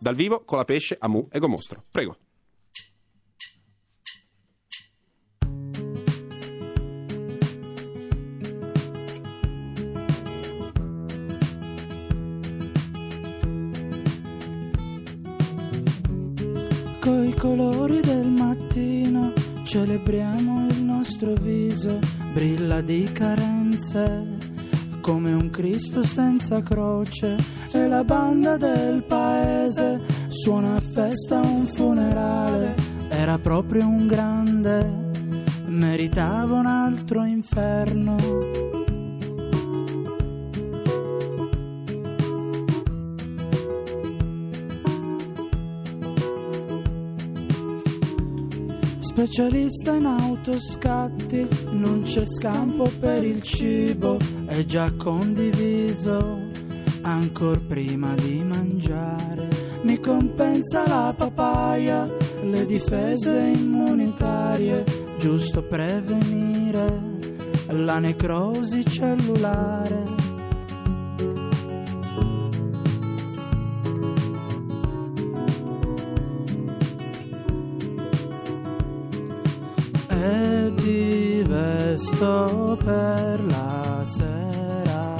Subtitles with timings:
[0.00, 1.82] Dal vivo con la pesce, Amu e Gomostro.
[1.90, 2.16] Prego.
[17.00, 19.32] Coi colori del mattino
[19.64, 21.98] celebriamo il nostro viso,
[22.32, 24.37] brilla di carenze
[25.08, 27.34] come un Cristo senza croce
[27.72, 32.74] e la banda del paese suona a festa un funerale,
[33.08, 34.86] era proprio un grande,
[35.64, 38.77] meritava un altro inferno.
[49.18, 56.38] Specialista in autoscatti, non c'è scampo per il cibo, è già condiviso,
[57.02, 59.48] ancora prima di mangiare.
[59.82, 62.08] Mi compensa la papaya,
[62.44, 64.84] le difese immunitarie,
[65.18, 67.00] giusto prevenire
[67.70, 70.27] la necrosi cellulare.
[80.74, 85.16] Ti vesto per la sera.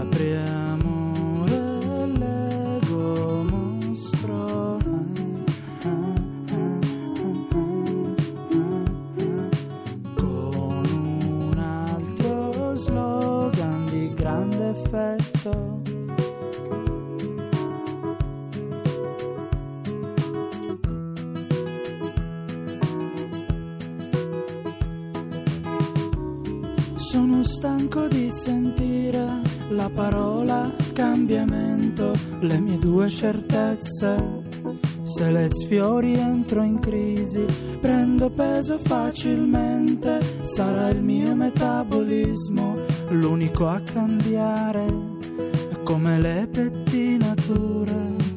[0.00, 1.44] Apriamo
[2.18, 4.78] Lego mostro.
[10.14, 15.95] Con un altro slogan di grande effetto.
[27.16, 29.26] Sono stanco di sentire
[29.70, 34.42] la parola cambiamento, le mie due certezze.
[35.02, 37.42] Se le sfiori entro in crisi,
[37.80, 42.74] prendo peso facilmente, sarà il mio metabolismo
[43.08, 44.84] l'unico a cambiare,
[45.84, 48.35] come le pettinature.